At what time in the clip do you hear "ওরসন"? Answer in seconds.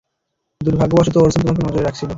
1.17-1.41